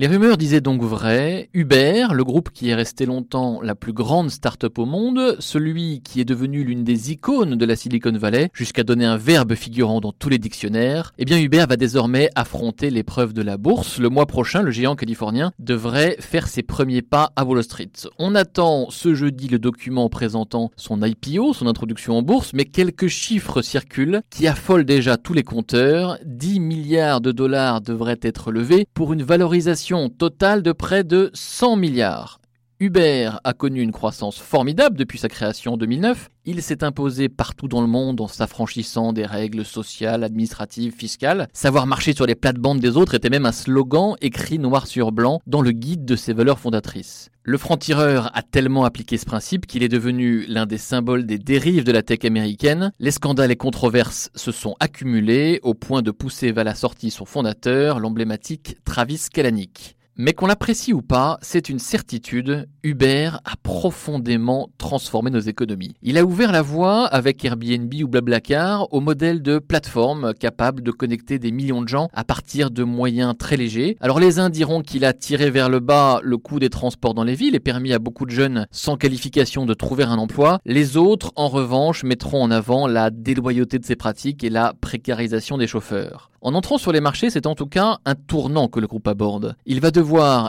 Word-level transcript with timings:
Les 0.00 0.06
rumeurs 0.06 0.36
disaient 0.36 0.60
donc 0.60 0.80
vrai. 0.84 1.50
Uber, 1.54 2.06
le 2.12 2.22
groupe 2.22 2.50
qui 2.50 2.68
est 2.68 2.74
resté 2.76 3.04
longtemps 3.04 3.60
la 3.60 3.74
plus 3.74 3.92
grande 3.92 4.30
start-up 4.30 4.78
au 4.78 4.86
monde, 4.86 5.34
celui 5.40 6.02
qui 6.02 6.20
est 6.20 6.24
devenu 6.24 6.62
l'une 6.62 6.84
des 6.84 7.10
icônes 7.10 7.56
de 7.56 7.64
la 7.64 7.74
Silicon 7.74 8.12
Valley, 8.12 8.48
jusqu'à 8.52 8.84
donner 8.84 9.06
un 9.06 9.16
verbe 9.16 9.56
figurant 9.56 10.00
dans 10.00 10.12
tous 10.12 10.28
les 10.28 10.38
dictionnaires, 10.38 11.12
eh 11.18 11.24
bien 11.24 11.40
Uber 11.40 11.64
va 11.68 11.76
désormais 11.76 12.30
affronter 12.36 12.90
l'épreuve 12.90 13.32
de 13.32 13.42
la 13.42 13.56
bourse. 13.56 13.98
Le 13.98 14.08
mois 14.08 14.26
prochain, 14.26 14.62
le 14.62 14.70
géant 14.70 14.94
californien 14.94 15.50
devrait 15.58 16.14
faire 16.20 16.46
ses 16.46 16.62
premiers 16.62 17.02
pas 17.02 17.32
à 17.34 17.44
Wall 17.44 17.64
Street. 17.64 17.90
On 18.20 18.36
attend 18.36 18.90
ce 18.90 19.16
jeudi 19.16 19.48
le 19.48 19.58
document 19.58 20.08
présentant 20.08 20.70
son 20.76 21.02
IPO, 21.02 21.54
son 21.54 21.66
introduction 21.66 22.16
en 22.16 22.22
bourse, 22.22 22.52
mais 22.54 22.66
quelques 22.66 23.08
chiffres 23.08 23.62
circulent 23.62 24.22
qui 24.30 24.46
affolent 24.46 24.84
déjà 24.84 25.16
tous 25.16 25.32
les 25.32 25.42
compteurs. 25.42 26.18
10 26.24 26.60
milliards 26.60 27.20
de 27.20 27.32
dollars 27.32 27.80
devraient 27.80 28.20
être 28.22 28.52
levés 28.52 28.86
pour 28.94 29.12
une 29.12 29.24
valorisation 29.24 29.87
totale 30.10 30.62
de 30.62 30.72
près 30.72 31.02
de 31.02 31.30
100 31.32 31.76
milliards. 31.76 32.40
Uber 32.80 33.32
a 33.42 33.54
connu 33.54 33.82
une 33.82 33.90
croissance 33.90 34.38
formidable 34.38 34.96
depuis 34.96 35.18
sa 35.18 35.28
création 35.28 35.72
en 35.72 35.76
2009. 35.76 36.30
Il 36.44 36.62
s'est 36.62 36.84
imposé 36.84 37.28
partout 37.28 37.66
dans 37.66 37.80
le 37.80 37.88
monde 37.88 38.20
en 38.20 38.28
s'affranchissant 38.28 39.12
des 39.12 39.26
règles 39.26 39.64
sociales, 39.64 40.22
administratives, 40.22 40.94
fiscales. 40.94 41.48
Savoir 41.52 41.88
marcher 41.88 42.14
sur 42.14 42.24
les 42.24 42.36
plates-bandes 42.36 42.78
des 42.78 42.96
autres 42.96 43.14
était 43.14 43.30
même 43.30 43.46
un 43.46 43.52
slogan 43.52 44.14
écrit 44.20 44.60
noir 44.60 44.86
sur 44.86 45.10
blanc 45.10 45.40
dans 45.48 45.60
le 45.60 45.72
guide 45.72 46.04
de 46.04 46.14
ses 46.14 46.32
valeurs 46.32 46.60
fondatrices. 46.60 47.30
Le 47.42 47.58
franc-tireur 47.58 48.30
a 48.36 48.42
tellement 48.42 48.84
appliqué 48.84 49.16
ce 49.16 49.26
principe 49.26 49.66
qu'il 49.66 49.82
est 49.82 49.88
devenu 49.88 50.46
l'un 50.46 50.66
des 50.66 50.78
symboles 50.78 51.26
des 51.26 51.38
dérives 51.38 51.82
de 51.82 51.90
la 51.90 52.04
tech 52.04 52.24
américaine. 52.24 52.92
Les 53.00 53.10
scandales 53.10 53.50
et 53.50 53.56
controverses 53.56 54.30
se 54.36 54.52
sont 54.52 54.76
accumulés 54.78 55.58
au 55.64 55.74
point 55.74 56.02
de 56.02 56.12
pousser 56.12 56.52
vers 56.52 56.64
la 56.64 56.76
sortie 56.76 57.10
son 57.10 57.24
fondateur, 57.24 57.98
l'emblématique 57.98 58.76
Travis 58.84 59.26
Kalanick. 59.32 59.97
Mais 60.20 60.32
qu'on 60.32 60.46
l'apprécie 60.46 60.92
ou 60.92 61.00
pas, 61.00 61.38
c'est 61.42 61.68
une 61.68 61.78
certitude, 61.78 62.68
Uber 62.82 63.30
a 63.44 63.54
profondément 63.62 64.68
transformé 64.76 65.30
nos 65.30 65.38
économies. 65.38 65.94
Il 66.02 66.18
a 66.18 66.24
ouvert 66.24 66.50
la 66.50 66.60
voie 66.60 67.04
avec 67.06 67.44
Airbnb 67.44 67.94
ou 68.02 68.08
Blablacar 68.08 68.92
au 68.92 68.98
modèle 68.98 69.42
de 69.42 69.60
plateforme 69.60 70.34
capable 70.34 70.82
de 70.82 70.90
connecter 70.90 71.38
des 71.38 71.52
millions 71.52 71.82
de 71.82 71.88
gens 71.88 72.08
à 72.12 72.24
partir 72.24 72.72
de 72.72 72.82
moyens 72.82 73.34
très 73.38 73.56
légers. 73.56 73.96
Alors 74.00 74.18
les 74.18 74.40
uns 74.40 74.50
diront 74.50 74.82
qu'il 74.82 75.04
a 75.04 75.12
tiré 75.12 75.52
vers 75.52 75.68
le 75.68 75.78
bas 75.78 76.18
le 76.24 76.36
coût 76.36 76.58
des 76.58 76.68
transports 76.68 77.14
dans 77.14 77.22
les 77.22 77.36
villes 77.36 77.54
et 77.54 77.60
permis 77.60 77.92
à 77.92 78.00
beaucoup 78.00 78.26
de 78.26 78.32
jeunes 78.32 78.66
sans 78.72 78.96
qualification 78.96 79.66
de 79.66 79.74
trouver 79.74 80.02
un 80.02 80.18
emploi. 80.18 80.58
Les 80.66 80.96
autres, 80.96 81.30
en 81.36 81.46
revanche, 81.46 82.02
mettront 82.02 82.42
en 82.42 82.50
avant 82.50 82.88
la 82.88 83.10
déloyauté 83.10 83.78
de 83.78 83.84
ses 83.84 83.94
pratiques 83.94 84.42
et 84.42 84.50
la 84.50 84.74
précarisation 84.80 85.58
des 85.58 85.68
chauffeurs. 85.68 86.32
En 86.40 86.54
entrant 86.54 86.78
sur 86.78 86.92
les 86.92 87.00
marchés, 87.00 87.30
c'est 87.30 87.46
en 87.46 87.56
tout 87.56 87.66
cas 87.66 87.98
un 88.04 88.14
tournant 88.14 88.68
que 88.68 88.78
le 88.78 88.86
groupe 88.86 89.08
aborde. 89.08 89.56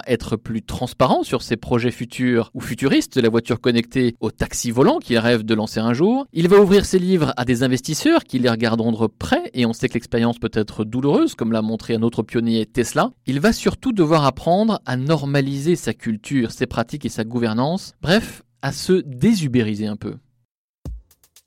Être 0.07 0.35
plus 0.35 0.61
transparent 0.61 1.23
sur 1.23 1.41
ses 1.41 1.57
projets 1.57 1.91
futurs 1.91 2.51
ou 2.53 2.61
futuristes 2.61 3.17
la 3.17 3.29
voiture 3.29 3.59
connectée 3.59 4.15
au 4.19 4.31
taxi 4.31 4.71
volant 4.71 4.99
qu'il 4.99 5.17
rêve 5.17 5.43
de 5.43 5.53
lancer 5.53 5.79
un 5.79 5.93
jour. 5.93 6.25
Il 6.33 6.47
va 6.47 6.59
ouvrir 6.59 6.85
ses 6.85 6.99
livres 6.99 7.33
à 7.37 7.45
des 7.45 7.63
investisseurs 7.63 8.23
qui 8.23 8.39
les 8.39 8.49
regarderont 8.49 8.91
de 8.91 9.07
près 9.07 9.49
et 9.53 9.65
on 9.65 9.73
sait 9.73 9.89
que 9.89 9.95
l'expérience 9.95 10.39
peut 10.39 10.51
être 10.53 10.83
douloureuse 10.83 11.35
comme 11.35 11.51
l'a 11.51 11.61
montré 11.61 11.95
un 11.95 12.01
autre 12.01 12.23
pionnier 12.23 12.65
Tesla. 12.65 13.11
Il 13.25 13.39
va 13.39 13.53
surtout 13.53 13.91
devoir 13.91 14.25
apprendre 14.25 14.81
à 14.85 14.95
normaliser 14.97 15.75
sa 15.75 15.93
culture, 15.93 16.51
ses 16.51 16.67
pratiques 16.67 17.05
et 17.05 17.09
sa 17.09 17.23
gouvernance. 17.23 17.93
Bref, 18.01 18.43
à 18.61 18.71
se 18.71 18.93
désubériser 18.93 19.87
un 19.87 19.95
peu. 19.95 20.15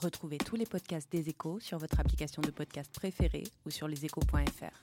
Retrouvez 0.01 0.39
tous 0.39 0.57
les 0.57 0.67
podcasts 0.67 1.11
des 1.13 1.29
échos 1.29 1.61
sur 1.61 1.79
votre 1.79 2.01
application 2.01 2.43
de 2.43 2.51
podcast 2.51 2.91
préférée 2.93 3.45
ou 3.67 3.71
sur 3.71 3.87
leséchos.fr. 3.87 4.83